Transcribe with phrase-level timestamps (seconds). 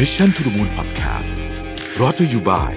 [0.00, 2.74] Mission to the Moon Podcast brought to you by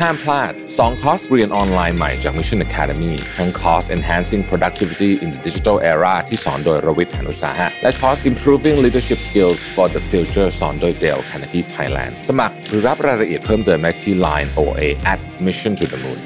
[0.00, 9.20] ห้ามพลาดสองคอร์สเรียนออนไลน์ใหม่จาก Mission Academy ทั้งคอร์ส Enhancing Productivity in the Digital Era ที่สอนโดยรวิศ หาญอุตสาหะ และคอร์ส Improving Leadership
[9.28, 14.82] Skills for the Future สอนโดย Dale Carnegie Thailand สมัครหรือรับรายละเอียดเพิ่มเติมได้ที่ Line OA
[15.12, 16.20] at Mission to the Moon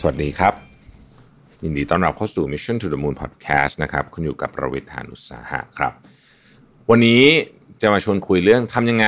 [0.00, 0.54] สวัสดีครับ
[1.64, 5.94] ยินดีต้อนรับเข้าสู่ Mission to the Moon Podcast นะครับ คุณอยู่กับประวิทย์หานุสาหะครับ
[6.92, 7.22] วันนี้
[7.82, 9.06] จะมาชวนคุยเรื่องทำยังไง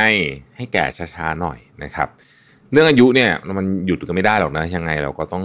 [0.56, 2.08] ให้แก่ช้าๆหน่อยนะครับ
[2.72, 5.44] เรื่องอายุเนี่ยมันหยุดกันไม่ได้หรอกนะยังไงเราก็ต้อง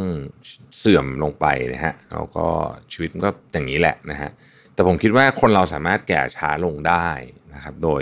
[0.79, 2.47] เสื่อมลงไปนะฮะเราก็
[2.91, 4.29] ชีวิตมันก็อย่างนี้แหละนะฮะ
[4.73, 7.07] แต่ผมคิดว่าคนเราสามารถแก่ช้าลงได้
[7.53, 8.01] นะครับ โดย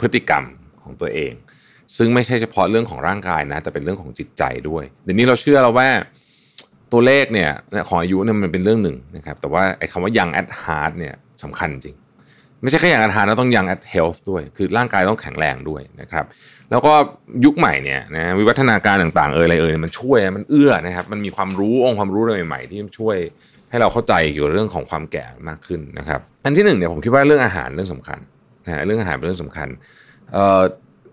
[0.00, 0.44] พฤติกรรม
[0.82, 1.32] ของตัวเอง
[1.96, 5.88] ซึ่งไม่ใช่เฉพาะเรื่องของร่างกายนะแต่เป็นเรื่องของจิตใจด้วย เดี๋ยวนี้เราเชื่อแล้วว่า
[6.92, 7.50] ตัวเลขเนี่ย
[7.88, 11.96] ของอายุเนี่ยมันเป็นเรื่องหนึ่งนะครับ แต่ว่าไอ้คำว่า young at heart เนี่ยสำคัญจริง
[12.62, 16.24] ไม่ใช่แค่อย่างอาหารนะต้องยัง at health ด้วย คือร่างกายต้องแข็งแรงด้วยนะครับ
[16.70, 16.92] แล้วก็
[17.44, 23.16] ยุคใหม่เนี่ยนะวิวัฒนาการต่างๆเอ่ยอะไรเอ่ยมันช่วยมันเอื้อนะครับ มันมีความรู้องค์ความรู้รใหม่ๆ ที่ช่วย
[23.70, 28.18] ให้เราเข้าใจเกี่ยวกับเรื่องของความแก่มากขึ้นนะครับ อันที่หนึ่งเนี่ยผมคิดว่าเรื่องอาหารเรื่องสำคัญ
[28.66, 29.68] นะเรื่องอาหารเป็นเรื่องสำคัญ
[30.32, 30.62] เอ่อ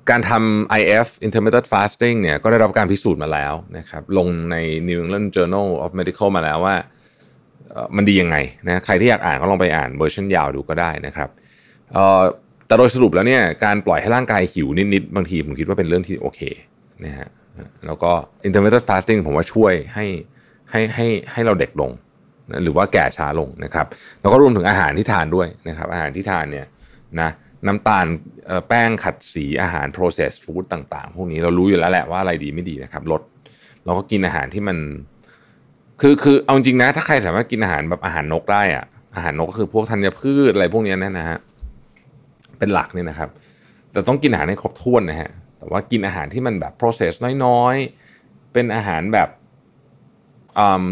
[0.09, 4.55] การทำ IF intermittent fasting เนี่ยก็ได้รับการพิสูจน์มาแล้วนะครับลงใน
[4.88, 6.75] New England Journal of Medical มาแล้วว่า
[7.95, 11.29] มันดียังไงนะใครที่อยากอ่านก็ลองไปอ่านเวอร์ชันยาวดูก็ได้นะครับ
[12.67, 16.41] แต่โดยสรุปแล้วเนี่ยการปล่อยให้ร่างกายหิวนิดๆบางทีผมคิดว่าเป็นเรื่องที่โอเค
[17.05, 17.29] นะฮะ
[17.85, 18.11] แล้วก็
[18.47, 20.05] intermittent fasting ผมว่าช่วยให้
[20.71, 21.91] ให้ให้ให้เราเด็กลง
[22.51, 23.85] นะหรือว่าแก่ช้าลงนะครับ
[24.21, 26.66] แล้วก็รวมถึงอาหารที่ทานด้วยนะครับ อาหารที่ทานเนี่ย
[27.21, 27.29] นะ
[27.67, 28.05] น้ำตาล
[28.67, 33.21] แป้งขัดสีอาหาร processed food ต่าง ๆ พวกนี้เรารู้อยู่แล้วแหละว่าอะไรดีไม่ดีนะครับลด
[33.85, 34.77] เราก็กินอาหารที่มัน
[36.06, 41.38] คือคือเอาจริงนะ ถ้าใครสามารถกินอาหารแบบอาหารนกได้อะอาหารนกก็คือพวกธัญพืชอะไรพวกนี้นะนะฮะ
[42.59, 43.30] เป็นหลักเนี่ยนะครับ
[43.92, 47.14] แต่ต้องกินอาหารให้ครบถ้วนนะฮะแต่ว่ากินอาหารที่มันแบบ process
[47.46, 49.30] น้อยๆ เป็นอาหารแบบ
[50.58, 50.84] อ่า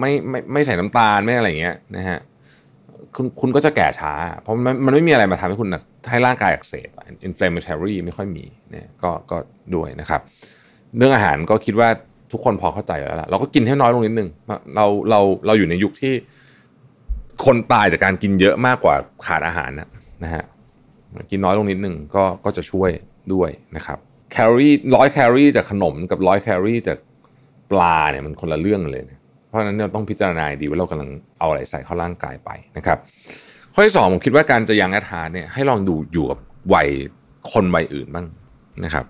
[0.00, 2.18] ไม่ไม่ไม่ใส่น้ำตาลไม่อะไรเงี้ยนะฮะ
[3.16, 4.12] คุณคุณก็จะแก่ช้า
[4.42, 5.68] เพราะมันมันไม่มีอะไรมาทำให้คุณ
[6.10, 6.88] ให้ร่างกายอักเสบ
[7.28, 9.36] inflammatory ไม่ค่อยมีเนี่ยก็ก็
[9.74, 10.20] ด้วยนะครับ
[10.96, 11.88] เรื่องอาหารก็คิดว่า
[12.32, 14.28] ทุกคนพอเข้าใจแล้วล่ะเราก็กินให้น้อยลงนิดนึง
[14.76, 16.14] เราเราเราอยู่ในยุคที่
[17.44, 18.94] คนตายจากการกินเยอะมากกว่า
[19.26, 19.88] ขาดอาหารนะ
[20.24, 20.44] นะฮะ
[21.30, 22.90] กินน้อยลงนิดนึงก็ก็จะช่วย
[23.32, 23.98] ด้วยนะครับ
[24.32, 26.98] แคลอรี่ร้อยแคลอรี่จากขนมกับร้อยแคลอรี่จาก
[27.70, 29.18] ปลาเนี่ยมันคนละเรื่องเลยนะ
[29.48, 32.98] เพราะฉะนั้นเราต้องพิจารณาดีว่าเรากำลังเอาอะไรใส่เข้าร่างกายไปนะครับ
[33.74, 36.38] ข้อที่สองผมคิดว่าการจะยังอาหารเนี่ยให้ลองดูอยู่กับ
[36.74, 36.88] วัย
[37.52, 38.26] คนวัยอื่นบ้าง
[38.84, 39.04] นะครับ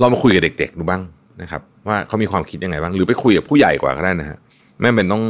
[0.00, 1.02] ลองมาคุยกับเด็ก ๆ ดูบ้าง
[1.42, 4.38] นะครับ ว่าเขามีความคิดยังไงบ้างหรือไปคุยกับผู้ใหญ่กว่าก็ได้นะฮะ
[4.80, 5.24] ไม่เป็นต้อง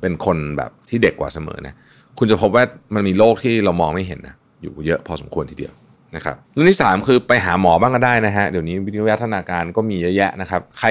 [0.00, 1.74] เป็นคนแบบที่เด็กกว่าเสมอนะ
[2.18, 5.72] คุณจะพบว่ามันมีโลกที่เรามองไม่เห็นนะอยู่เยอะพอสมควรทีเดียว
[6.16, 10.88] นะครับเรื่องที่สามคือไปหาหมอบ้างก็ได้นะฮะเดี๋ยวนี้วิวัฒนาการก็มีเยอะแยะนะครับ ใคร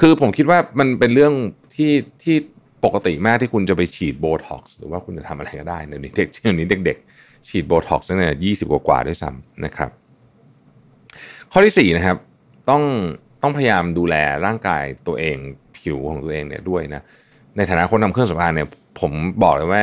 [0.00, 1.32] คือผมคิดว่ามันเป็นเรื่อง
[1.74, 2.36] ที่ที่
[2.84, 9.90] ปกติมากที่คุณจะไปฉีดโบท็อกซ์หรือว่าคุณจะทำอะไรก็ได้เดี๋ยวนี้เด็กเดี๋ยวนี้เด็ก ๆ ฉีดโบท็อกซ์ตั้งแต่ยยี่สิบกว่าด้วยซ้ำนะครับ
[11.52, 12.16] ข้อที่สี่นะครับ
[12.70, 12.82] ต้อง
[13.42, 14.14] ต้องพยายามดูแล
[14.46, 15.36] ร่างกายตัวเอง
[15.78, 17.02] ผิวของตัวเองเนี่ยด้วยนะ
[17.56, 18.68] ในฐานะคนทำเครื่องสำอางเนี่ย
[19.00, 19.12] ผม
[19.42, 19.82] บอกเลยว่า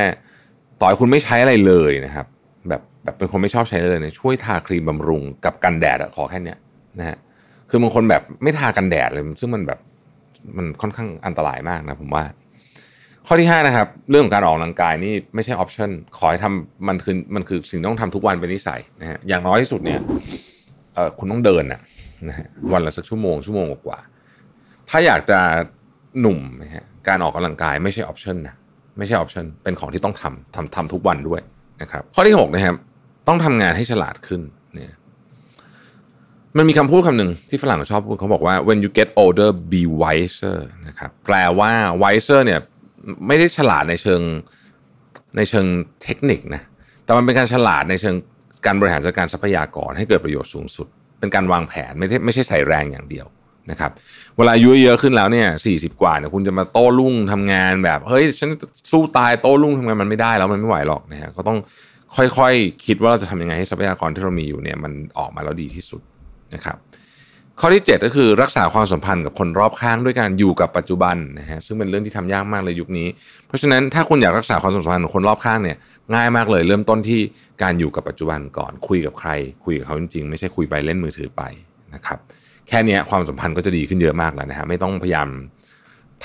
[0.79, 2.25] ต่อให้คุณไม่ใช้อะไรเลยนะครับ
[2.69, 6.55] แบบแบบเป็นคนไม่ชอบใช้เลยเนี่ยช่วยทาครีมบำรุงกับกันแดดขอแค่นี้
[6.99, 7.17] นะฮะ
[7.69, 9.79] คือบางคนแบบไม่ทากันแดดเลย ซึ่งมันแบบ
[10.57, 12.23] มันค่อนข้างอันตรายมากนะผมว่า
[13.27, 19.99] ข้อที่ 5 นะครับ เรื่องของการออกกำลังกายนี่ไม่ใช่ option ขอให้ทำมันคือมันคือสิ่งต้องทำทุกวันเป็นนิสัยนะฮะอย่างน้อยที่สุดเนี่ย
[20.95, 21.79] เออคุณต้องเดินนะ
[22.29, 23.99] นะฮะวันละสักชั่วโมงชั่วโมงกว่า
[24.89, 25.39] ถ้าอยากจะ
[26.19, 28.55] หนุ่มนะฮะการออกกำลังกายไม่ใช่ option นะ
[28.97, 31.41] ไม่ใช่ option เป็นของที่ต้องทำทำทำทุกวันด้วย
[31.81, 32.75] นะครับ ข้อที่6นะครับ
[33.27, 34.41] ต้องทำงานให้ฉลาดขึ้น
[34.73, 34.93] เนี่ย
[36.57, 40.57] มันมีคำพูดคำหนึ่งที่ฝรั่งชอบพูดเขาบอกว่า when you get older be wiser
[40.87, 41.71] นะครับแปลว่า
[42.03, 42.59] wiser เนี่ย
[43.27, 44.21] ไม่ได้ฉลาดในเชิง
[45.37, 45.65] ในเชิง
[46.03, 46.63] เทคนิคนะ
[47.03, 48.15] แต่มันเป็นการฉลาดในเชิง
[48.65, 50.87] การบริหารจัดการทรัพยากรให้เกิดประโยชน์สูงสุด
[51.19, 53.25] เป็นการวางแผนไม่ใช่ไม่ใช่ใส่แรงอย่างเดียว
[53.71, 53.91] นะครับ
[54.37, 58.49] เวลาอายุเยอะขึ้นแล้วเนี่ยสี่สิบกว่าเนี่ยคุณจะมาโต้รุ่งทำงานแบบเฮ้ยฉัน
[58.91, 61.57] สู้ตายโต้รุ่งทำงานมันไม่ได้แล้วมันไม่ไหวหรอกนะฮะก็ต้อง
[62.15, 62.41] ค่อยๆค
[62.85, 66.01] คิดว่าเราจะทำยังไงให้ทรัพยากรที่เรามีอยู่เนี่ยมันออกมาแล้วดีที่สุด
[66.53, 66.77] นะครับ
[67.61, 73.07] ข้อที่ 7 ก็คือรักษาความสัมพันธ์กับคนรอบข้างด้วยการอยู่กับปัจจุบันนะฮะซึ่งเป็นเรื่องที่ทำยากมากเลยยุคนี้
[73.47, 75.77] เพราะฉะนั้นถ้าคุณอยากรักษาความสัมพันธ์กับคนรอบข้างเนี่ย
[76.15, 77.19] ง่ายมากเลย เริ่มต้นที่
[77.63, 79.29] การอยู่กับปัจจุบันก่อนคุยกับใคร
[79.65, 81.41] คุยกับเขาจริงๆ ไม่ใช่คุยไปเล่นมือถือไป
[81.93, 82.19] นะครับ
[82.67, 85.27] แค่นี้ความสัมพันธ์ก็จะดีขึ้นเยอะมากแล้วนะฮะไม่ต้องพยายาม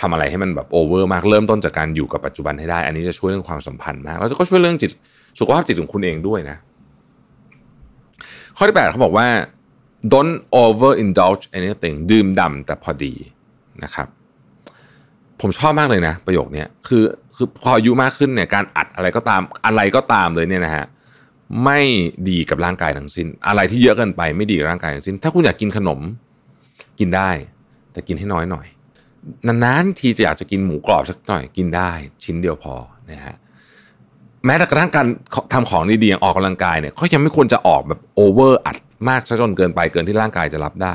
[0.01, 4.91] ทำอะไรให้มันแบบโอเวอร์มากเริ่มต้นจากการอยู่กับปัจจุบันให้ได้ อันนี้จะช่วยเรื่องความสัมพันธ์มากแล้วก็ช่วยเรื่องจิต
[5.39, 6.57] สุขภาพจิตของคุณเองด้วยนะ
[8.57, 9.27] ข้อที่8เขาบอกว่า
[10.13, 13.15] don't over indulge anything ดื่มด่ำแต่พอดี
[13.85, 14.09] นะครับ
[15.41, 17.05] ผมชอบมากเลยนะ ประโยคนี้คือ
[17.37, 20.85] คือพออายุมากขึ้นเนี่ยการอัดอะไรก็ตามอะไรก็ตามเลยเนี่ยนะฮะ
[21.65, 21.81] ไม่
[22.29, 26.01] ดีกับร่างกายทั้งสิ้น อะไรที่เยอะเกินไปไม่ดีกับร่างกายทั้งสิ้น ถ้าคุณอยากกินขนม
[26.99, 27.31] กินได้
[27.93, 28.67] แต่กินให้น้อยหน่อย
[29.47, 31.91] นานๆทีจะอยากจะกินหมูกรอบสักหน่อยกินได้
[32.25, 32.75] ชิ้นเดียวพอ
[33.11, 33.37] นะฮะ
[34.47, 35.07] แม้แต่กระทั่งการ
[35.53, 38.77] ทำของดีๆอออกกำลังกายเนี่ยก็ยังไม่ควรจะออกแบบ over อัด
[39.09, 40.95] มากซะจนเกินไปเกินที่ร่างกายจะรับได้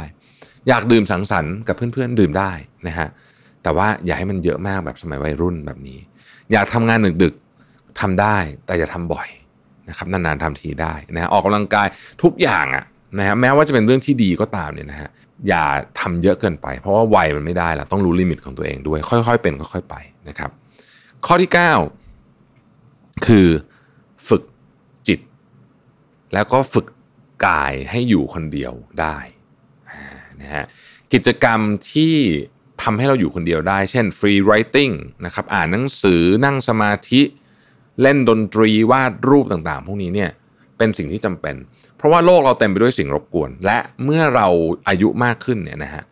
[0.67, 2.51] อยากดื่มสังสรรค์กับเพื่อนๆดื่มได้
[2.87, 3.07] นะฮะ
[3.63, 5.99] แต่ว่าอย่าให้มันเยอะมากแบบสมัยวัยรุ่นแบบนี้
[6.51, 9.27] อยากทำงานดึกๆทำได้แต่อย่าทำบ่อย
[9.89, 11.87] นะครับนานๆทำทีได้นะฮะออกกำลังกาย
[12.23, 12.85] ทุกอย่างอะ
[13.17, 15.09] นะฮะแม้ว่าจะเป็นเรื่องที่ดีก็ตามเนี่ยนะฮะ
[15.47, 15.63] อย่า
[15.99, 19.95] ทำเยอะเกินไป เพราะว่าวัยมันไม่ได้ล้วต้องรู้ลิมิตของตัวเองด้วย ค่อยๆเป็นค่อยๆไป
[20.29, 20.51] นะครับ
[21.25, 22.06] ข้อที่ 9
[23.25, 23.47] คือ
[24.27, 24.43] ฝึก
[25.07, 25.19] จิต
[26.33, 26.87] แล้วก็ฝึก
[27.45, 29.17] กายให้อยู่คนเดียวได้
[30.41, 30.65] นะฮะ
[31.13, 31.59] กิจกรรม
[31.91, 32.15] ที่
[32.83, 34.93] ทำให้เราอยู่คนเดียวได้ เช่น free writing
[35.25, 37.21] นะครับอ่านหนังสือนั่งสมาธิ
[38.01, 40.31] เล่นดนตรีวาดรูปต่างๆ พวกนี้เนี่ย
[40.77, 41.55] เป็นสิ่งที่จำเป็น
[41.97, 44.47] เพราะว่าโลกเราเต็มไปด้วยสิ่งรบกวน และเมื่อเรา
[44.87, 46.03] อายุมากขึ้นเนี่ยนะฮะ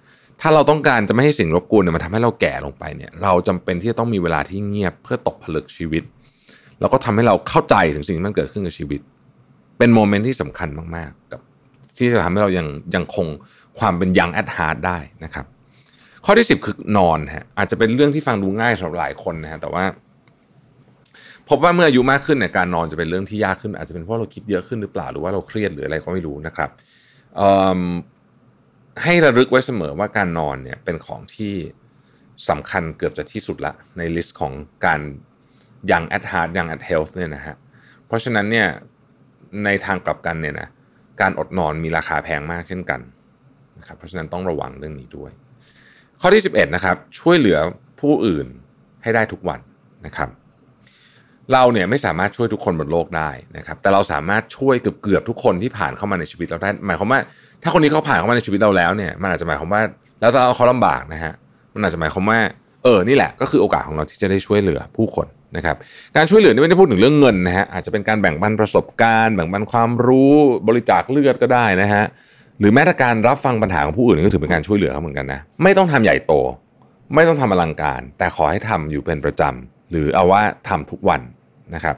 [0.42, 6.04] ถ้าเราต้องการจะไม่ให้สิ่งรบกวนเนี่ยมันทำให้เราแก่ลงไปเนี่ยเราจำเป็นที่จะต้องมีเวลาที่เงียบเพื่อตกผลึกชีวิต
[6.80, 9.02] แล้วก็ทำให้เราเข้าใจถึงสิ่งที่มันเกิดขึ้นกับชีวิต
[9.78, 11.42] เป็นโมเมนต์ที่สำคัญมากๆ กับ
[11.98, 13.28] ที่จะทำให้เรายังยังคง
[13.80, 15.46] ความเป็น young at heart ได้นะครับ
[16.26, 19.84] ข้อที่ 10 คือนอนฮะอาจจะเป็นเรื่องที่ฟังดูง่ายสำหรับหลายคนนะฮะแต่ว่า
[21.50, 26.70] พบว่าเมื่ออายุมากขึ้นเนี่ยการนอนจะเป็นเรื่องที่ยากขึ้น อาจจะเป็นเพราะเราคิดเยอะขึ้นหรือเปล่าหรือว่าเราเครียดหรืออะไรก็ไม่รู้นะครับ
[29.04, 31.54] ให้ระลึกไว้เสมอว่าการนอนเนี่ยเป็นของที่
[32.50, 34.54] สำคัญเกือบจะที่สุดละในลิสต์ของ
[34.86, 35.00] การ
[35.94, 37.56] at heart young at heart เนี่ยนะฮะ
[38.08, 38.68] เพราะฉะนั้นเนี่ย
[39.66, 40.68] ในทางกลับกันเนี่ยนะ
[41.22, 43.00] การอดนอนมีราคาแพงมากเช่นกัน
[43.78, 45.32] นะครับเพราะฉะนั้นต้องระวังเรื่องนี้ด้วย
[46.22, 47.58] ข้อที่ 11นะครับช่วยเหลือ
[48.02, 48.48] ผู้อื่น
[49.04, 49.60] ให้ได้ทุกวัน
[50.06, 50.30] นะครับ
[51.54, 57.20] เราเนี่ยไม่สามารถช่วยทุกคนบนโลกได้นะครับ แต่เราสามารถช่วยเกือบเกือบทุกคนที่ผ่านเข้ามาในชีวิตเราได้ หมายความว่า
[57.64, 59.82] ถ้าคนนี้เขาผ่านเข้ามาในชีวิตเราแล้วเนี่ยมันอาจจะหมายความว่า
[60.20, 61.34] แล้วถ้าเขาลำบากนะฮะ
[61.74, 62.40] มันอาจจะหมายความว่า
[62.84, 65.28] เออนี่แหละก็คือโอกาสของเราที่จะได้ช่วยเหลือผู้คน
[65.58, 65.76] นะครับ
[66.16, 70.34] การช่วยเหลือนี่ไม่ได้พูดถึงเรื่องเงินนะฮะอาจจะเป็นการแบ่งปันประสบการณ์ แบ่งปันความรู้
[70.68, 72.04] บริจาคเลือดก็ได้นะฮะ
[72.60, 76.34] หรือแม้แต่การรับฟังปัญหาของผู้อื่นก็ถือเป็นการช่วยเหลือเขาเหมือนกันนะไม่ต้องทำใหญ่โต
[77.16, 81.22] ไม่ต้องทำอลังการ แต่ขอให้ทำอยู่เป็นประจำหรือเอาว่าทำทุกวัน
[81.76, 81.96] นะครับ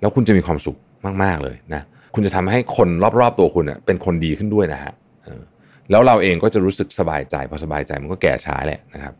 [0.00, 0.76] แล้วคุณจะมีความสุข
[1.22, 1.82] มาก ๆ เลยนะ
[2.14, 2.88] คุณจะทำให้คน
[3.20, 4.92] รอบ ๆ ตัวคุณเป็นคนดีขึ้นด้วยนะฮะ
[5.90, 9.12] แล้วเราเองก็จะรู้สึกสบายใจพอสบายใจมันก็แก่ช้าแหละนะครับ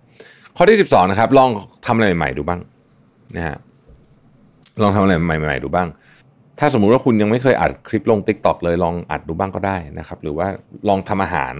[0.56, 1.50] ข้อที่ 12 นะครับ ลอง
[1.86, 2.60] ทำอะไรใหม่ๆดูบ้าง
[3.36, 3.56] นะฮะ
[4.82, 5.88] ลองทำอะไรใหม่ๆดูบ้าง
[6.58, 10.46] ถ้าสมมุติว่าคุณยังไม่เคยอัดคลิปลง t ิ k t o k เลยลองอัดดูบ้างก็ได้นะครับ หรือว่า
[10.88, 11.54] ลองทำอาหาร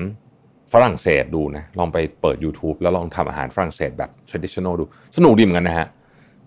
[0.73, 4.85] ฝรั่งเศสดูนะลองไปเปิด YouTube แล้วลองทำอาหารฝรั่งเศสแบบ traditional ดู
[5.17, 5.87] สนุกดีเหมือนกันนะฮะ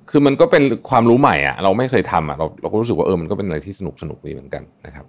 [0.09, 5.05] คือมันก็เป็นความรู้ใหม่อะเราไม่เคยทำอะเราเราก็รู้สึกว่าเออมันก็เป็นอะไรที่สนุกสนุกดีเหมือนกันนะครับ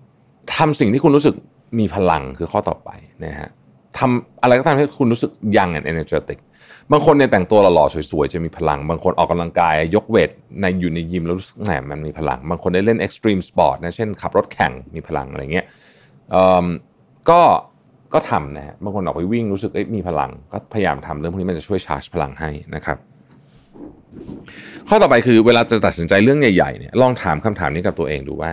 [0.56, 1.34] ทำสิ่งที่คุณรู้สึก
[1.78, 2.90] มีพลังคือข้อต่อไป
[3.24, 3.50] นะฮะ
[3.98, 6.38] ทำอะไรก็ตามให้คุณรู้สึก young and energetic
[6.92, 10.30] บางคนเนี่ยแต่งตัวหล่อๆสวยๆจะมีพลัง บางคนออกกำลังกายยกเวท
[10.60, 15.66] ในอยู่ในยิมแล้วรู้สึกแหมมันมีพลัง บางคนได้เล่น extreme sport นะเช่นขับรถแข่งมีพลังอะไรเงี้ย
[17.30, 17.40] ก็
[18.14, 22.98] ก็ทำนะบางคนออกไปวิ่งรู้สึกมีพลัง ก็พยายามทำเรื่องพวกนี้มันจะช่วยชาร์จพลังให้นะครับ
[24.88, 28.50] ข้อต่อไปคือเวลาจะตัดสินใจเรื่องใหญ่ๆเนี่ยลองถามคำถามนี้กับตัวเองดูว่า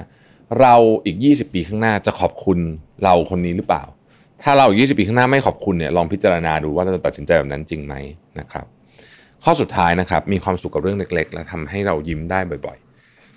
[0.61, 0.75] เรา
[1.05, 2.59] อีก 20 ปีข้างหน้าจะขอบคุณ
[3.03, 3.83] เราคนนี้หรือเปล่า
[4.43, 7.95] ถ้าเราอีก20ปีข้างหน้าไม่ขอบคุณเนี่ยลองพิจารณาดูว่าเราจะตัดสินใจแบบนั้นจริงไหม
[8.39, 8.65] นะครับ
[9.43, 12.77] ข้อสุดท้ายนะครับ มีความสุขกับเรื่องเล็ก ๆ และทำให้เรายิ้มได้บ่อย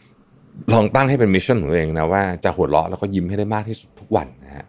[0.06, 4.64] ๆ ลองตั้งให้เป็น mission ของตัวเองนะว่าจะหัวเราะแล้วก็ยิ้มให้ได้มากที่สุดทุกวันนะฮะ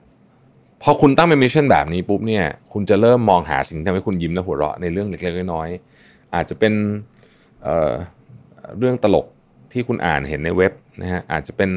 [0.84, 6.74] พอคุณตั้งเป็น mission แบบนี้ปุ๊บเนี่ย คุณจะเริ่มมองหาสิ่งที่ทำให้คุณยิ้มและหัวเราะในเรื่องเล็กๆน้อยๆอาจจะเป็น
[7.64, 9.26] เรื่องตลก
[9.72, 11.70] ที่คุณอ่านเห็นในเว็บนะฮะอาจจะเป็น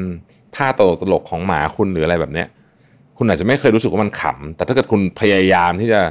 [0.55, 2.47] ท่าตลกตลกของหมาคุณหรืออะไรแบบเนี้ย
[3.17, 6.01] คุณอาจจะไม่เคยรู้สึกว่ามันขำแต่ถ้าเกิดคุณพยายามที่จะ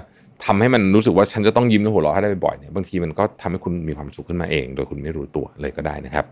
[0.45, 6.25] ทำให้มันรู้สึกว่าฉันจะต้องยิ้มและหัวเราะให้ได้บ่อยเนี่ยบางทีมันก็ทำให้คุณมีความสุขขึ้นมาเอง โดยคุณไม่รู้ตัวเลยก็ได้นะครับ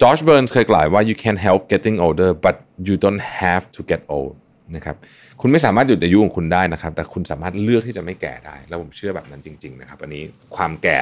[0.00, 2.56] จอร์จเบิร์นส์เคยกล่าวว่า you can help getting older but
[2.86, 4.34] you don't have to get old
[4.76, 4.96] นะครับ
[5.40, 10.22] คุณไม่สามารถหยุดอายุของคุณได้นะครับ แต่คุณสามารถเลือกที่จะไม่แก่ได้ แล้วผมเชื่อแบบนั้นจริง ๆ นะครับ อันนี้
[10.56, 11.00] ความแก่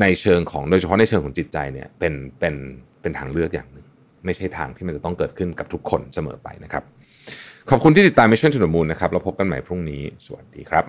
[0.00, 2.54] ในเชิงของโดยเฉพาะในเชิงของจิตใจเนี่ยเป็นเป็น
[3.00, 3.86] เป็นทางเลือกอย่างหนึ่ง
[4.24, 6.84] ไม่ใช่ทางที่มันจะต้องเกิดขึ้นกับทุกคนเสมอไปนะครับ
[7.72, 10.84] ขอบคุณที่ติดตาม Mission to the Moon นะครับเราพบกันใหม่พรุ่งนี้ สวัสดีครับ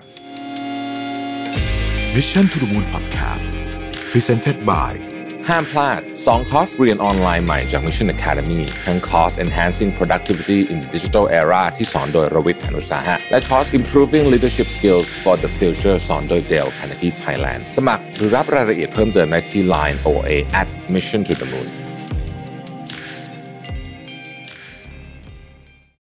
[2.16, 3.48] Mission to the Moon Podcast
[4.12, 4.92] Presented by
[5.48, 14.26] ห้ามพลาด 2 คอร์สเรียนออนไลน์ใหม่จาก Mission Academy ทั้งคอร์ส Enhancing Productivity in the Digital Era ที่สอนโดยรวิทย์หานุสาหะ และคอร์ส Improving
[14.32, 21.34] Leadership Skills for the Future สอนโดย Dale Carnegie Thailand สมัครหรือรับรายละเอียดเพิ่มเติมได้ที่ Line OA at Mission to
[21.42, 21.68] the Moon